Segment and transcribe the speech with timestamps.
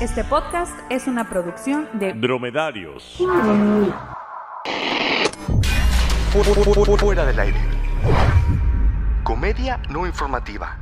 [0.00, 3.18] Este podcast es una producción de Dromedarios.
[6.98, 7.60] Fuera del aire.
[9.22, 10.78] Comedia no informativa.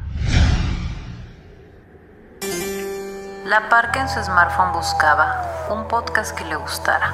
[3.45, 7.13] La Parca en su smartphone buscaba un podcast que le gustara.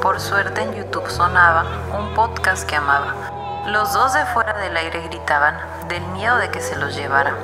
[0.00, 1.64] Por suerte en YouTube sonaba
[1.98, 3.66] un podcast que amaba.
[3.66, 5.56] Los dos de fuera del aire gritaban
[5.88, 7.34] del miedo de que se los llevara.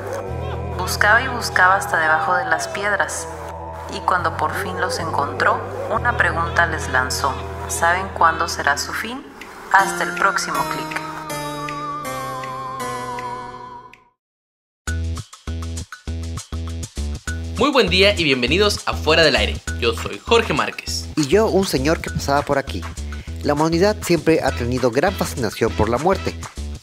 [0.79, 3.27] Buscaba y buscaba hasta debajo de las piedras.
[3.95, 5.61] Y cuando por fin los encontró,
[5.91, 7.33] una pregunta les lanzó.
[7.69, 9.25] ¿Saben cuándo será su fin?
[9.73, 11.07] Hasta el próximo clic.
[17.59, 19.57] Muy buen día y bienvenidos a Fuera del Aire.
[19.81, 21.09] Yo soy Jorge Márquez.
[21.17, 22.83] Y yo, un señor que pasaba por aquí.
[23.43, 26.35] La humanidad siempre ha tenido gran fascinación por la muerte.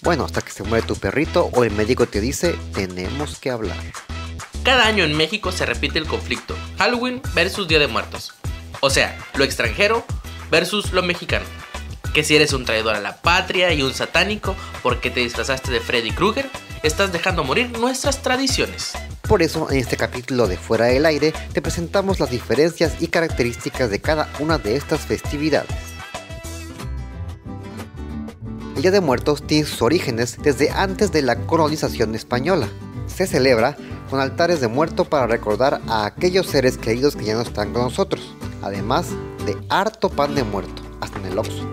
[0.01, 3.77] Bueno, hasta que se muere tu perrito o el médico te dice, tenemos que hablar.
[4.63, 8.33] Cada año en México se repite el conflicto Halloween versus Día de Muertos.
[8.79, 10.05] O sea, lo extranjero
[10.49, 11.45] versus lo mexicano.
[12.13, 15.81] Que si eres un traidor a la patria y un satánico porque te disfrazaste de
[15.81, 16.49] Freddy Krueger,
[16.81, 18.93] estás dejando morir nuestras tradiciones.
[19.27, 23.89] Por eso, en este capítulo de Fuera del Aire, te presentamos las diferencias y características
[23.89, 25.75] de cada una de estas festividades.
[28.77, 32.69] El Día de Muertos tiene sus orígenes desde antes de la colonización española.
[33.07, 33.75] Se celebra
[34.13, 37.81] con altares de muerto para recordar a aquellos seres queridos que ya no están con
[37.81, 39.09] nosotros, además
[39.43, 41.67] de harto pan de muerto, hasta en el Oxxo.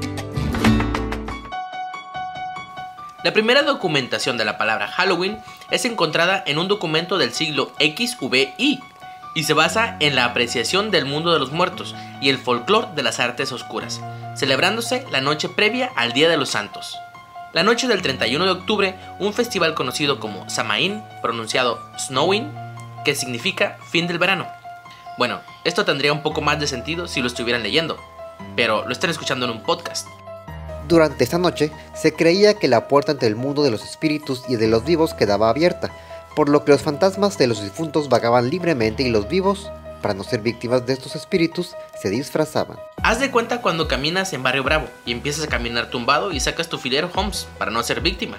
[3.22, 5.38] La primera documentación de la palabra Halloween
[5.70, 8.80] es encontrada en un documento del siglo XVI
[9.34, 13.02] y se basa en la apreciación del mundo de los muertos y el folclore de
[13.02, 14.00] las artes oscuras,
[14.34, 16.96] celebrándose la noche previa al Día de los Santos.
[17.52, 22.48] La noche del 31 de octubre, un festival conocido como Samaín, pronunciado Snowing,
[23.04, 24.46] que significa fin del verano.
[25.18, 27.98] Bueno, esto tendría un poco más de sentido si lo estuvieran leyendo,
[28.54, 30.06] pero lo están escuchando en un podcast.
[30.86, 34.54] Durante esta noche se creía que la puerta entre el mundo de los espíritus y
[34.54, 35.90] de los vivos quedaba abierta,
[36.36, 40.24] por lo que los fantasmas de los difuntos vagaban libremente y los vivos, para no
[40.24, 42.78] ser víctimas de estos espíritus, se disfrazaban.
[43.02, 46.68] Haz de cuenta cuando caminas en Barrio Bravo y empiezas a caminar tumbado y sacas
[46.68, 48.38] tu filero Holmes para no ser víctima.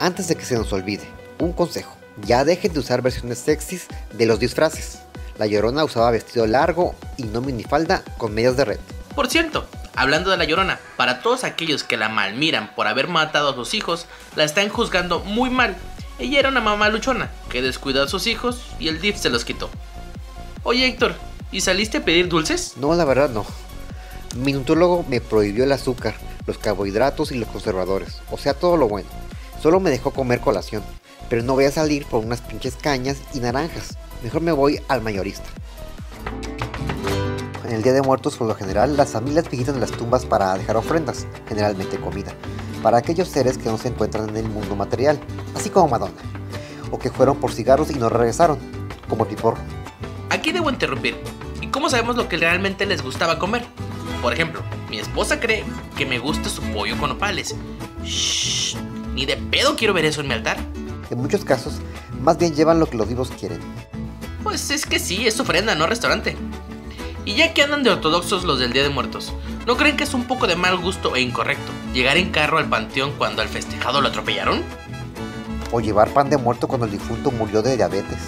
[0.00, 1.08] Antes de que se nos olvide,
[1.38, 5.00] un consejo, ya dejen de usar versiones sexys de los disfraces.
[5.38, 8.80] La Llorona usaba vestido largo y no minifalda con medias de red.
[9.14, 13.50] Por cierto, hablando de la llorona, para todos aquellos que la malmiran por haber matado
[13.50, 15.76] a sus hijos, la están juzgando muy mal.
[16.18, 19.44] Ella era una mamá luchona que descuidó a sus hijos y el DIF se los
[19.44, 19.70] quitó.
[20.64, 21.16] Oye Héctor,
[21.50, 22.76] ¿y saliste a pedir dulces?
[22.76, 23.44] No, la verdad no.
[24.36, 26.14] Mi nutriólogo me prohibió el azúcar,
[26.46, 29.08] los carbohidratos y los conservadores, o sea, todo lo bueno.
[29.60, 30.84] Solo me dejó comer colación,
[31.28, 33.98] pero no voy a salir por unas pinches cañas y naranjas.
[34.22, 35.48] Mejor me voy al mayorista.
[37.64, 40.76] En el Día de Muertos, por lo general, las familias visitan las tumbas para dejar
[40.76, 42.32] ofrendas, generalmente comida,
[42.84, 45.18] para aquellos seres que no se encuentran en el mundo material,
[45.56, 46.22] así como Madonna,
[46.92, 48.58] o que fueron por cigarros y no regresaron,
[49.08, 49.56] como Pipor.
[50.32, 51.14] Aquí debo interrumpir.
[51.60, 53.66] ¿Y cómo sabemos lo que realmente les gustaba comer?
[54.22, 55.62] Por ejemplo, mi esposa cree
[55.94, 57.54] que me gusta su pollo con opales.
[58.02, 58.76] Shh,
[59.14, 60.56] ni de pedo quiero ver eso en mi altar.
[61.10, 61.74] En muchos casos,
[62.22, 63.60] más bien llevan lo que los vivos quieren.
[64.42, 66.34] Pues es que sí, es ofrenda, no restaurante.
[67.26, 69.34] Y ya que andan de ortodoxos los del Día de Muertos,
[69.66, 72.70] ¿no creen que es un poco de mal gusto e incorrecto llegar en carro al
[72.70, 74.62] panteón cuando al festejado lo atropellaron?
[75.72, 78.18] O llevar pan de muerto cuando el difunto murió de diabetes.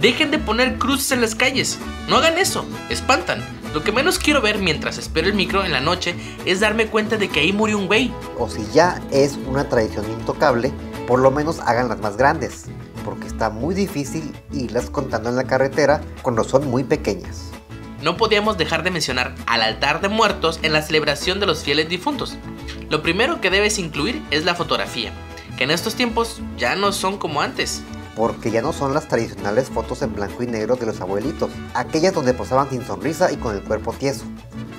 [0.00, 1.78] Dejen de poner cruces en las calles.
[2.08, 3.44] No hagan eso, espantan.
[3.74, 7.16] Lo que menos quiero ver mientras espero el micro en la noche es darme cuenta
[7.16, 8.12] de que ahí murió un güey.
[8.38, 10.72] O si ya es una tradición intocable,
[11.06, 12.66] por lo menos hagan las más grandes,
[13.04, 17.50] porque está muy difícil irlas contando en la carretera cuando son muy pequeñas.
[18.02, 21.88] No podíamos dejar de mencionar al altar de muertos en la celebración de los fieles
[21.88, 22.36] difuntos.
[22.90, 25.10] Lo primero que debes incluir es la fotografía,
[25.56, 27.82] que en estos tiempos ya no son como antes.
[28.16, 32.14] Porque ya no son las tradicionales fotos en blanco y negro de los abuelitos, aquellas
[32.14, 34.24] donde posaban sin sonrisa y con el cuerpo tieso.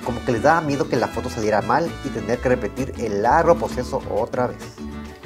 [0.04, 3.22] Como que les daba miedo que la foto saliera mal y tener que repetir el
[3.22, 4.58] largo proceso otra vez.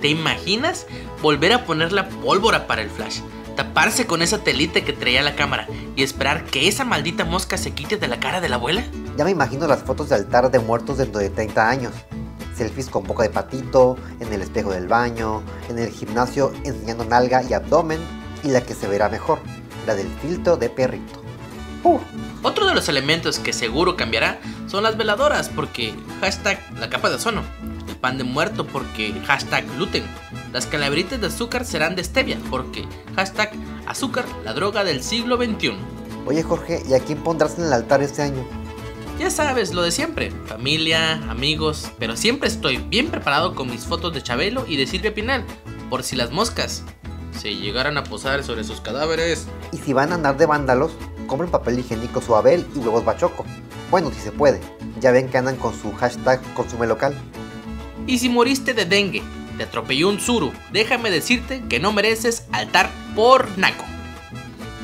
[0.00, 0.86] ¿Te imaginas
[1.22, 3.20] volver a poner la pólvora para el flash?
[3.54, 7.72] Taparse con esa telita que traía la cámara y esperar que esa maldita mosca se
[7.72, 8.84] quite de la cara de la abuela?
[9.18, 11.92] Ya me imagino las fotos de altar de muertos dentro de 30 años.
[12.60, 17.42] Selfies con boca de patito, en el espejo del baño, en el gimnasio enseñando nalga
[17.42, 18.00] y abdomen,
[18.44, 19.38] y la que se verá mejor,
[19.86, 21.22] la del filtro de perrito.
[21.84, 21.98] Uh.
[22.42, 27.14] Otro de los elementos que seguro cambiará son las veladoras porque hashtag la capa de
[27.14, 27.44] ozono,
[27.88, 30.04] el pan de muerto porque hashtag gluten,
[30.52, 32.84] las calaveritas de azúcar serán de stevia porque
[33.16, 33.52] hashtag
[33.86, 35.78] azúcar la droga del siglo XXI.
[36.26, 38.46] Oye Jorge, ¿y a quién pondrás en el altar este año?
[39.20, 44.14] Ya sabes, lo de siempre, familia, amigos, pero siempre estoy bien preparado con mis fotos
[44.14, 45.44] de Chabelo y de Silvia Pinal,
[45.90, 46.84] por si las moscas
[47.38, 49.46] se llegaran a posar sobre sus cadáveres.
[49.72, 50.92] Y si van a andar de vándalos,
[51.26, 53.44] compren papel higiénico suabel y huevos bachoco.
[53.90, 54.58] Bueno, si se puede.
[55.00, 57.14] Ya ven que andan con su hashtag consume local.
[58.06, 59.22] Y si moriste de dengue,
[59.58, 63.84] te atropelló un suru, déjame decirte que no mereces altar por naco.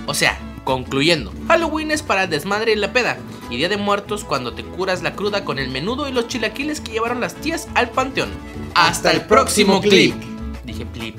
[0.06, 3.16] O sea, concluyendo, Halloween es para el desmadre y la peda,
[3.50, 6.80] y Día de Muertos cuando te curas la cruda con el menudo y los chilaquiles
[6.80, 8.30] que llevaron las tías al panteón.
[8.74, 10.16] Hasta, el próximo clip.
[10.64, 11.16] Dije clip.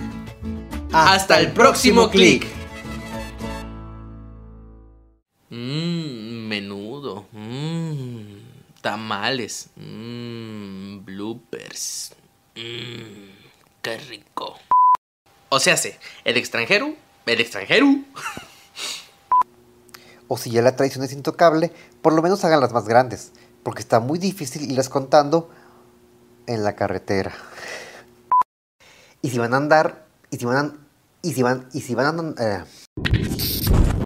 [0.91, 2.45] Hasta el próximo clic.
[5.49, 7.25] Mmm, menudo.
[7.31, 8.41] Mmm,
[8.81, 9.69] tamales.
[9.77, 12.13] Mmm, bloopers.
[12.53, 13.29] Mmm,
[13.81, 14.59] qué rico.
[15.47, 16.93] O sea, sé, el extranjero,
[17.25, 17.87] el extranjero.
[20.27, 21.71] O si ya la tradición es intocable,
[22.01, 23.31] por lo menos hagan las más grandes,
[23.63, 25.49] porque está muy difícil irlas contando
[26.47, 27.33] en la carretera.
[29.21, 30.73] Y si van a andar, y si van a,
[31.21, 32.63] y si van, y si van a, eh,